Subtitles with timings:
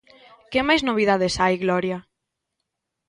[0.51, 1.97] Que máis novidades hai, Gloria?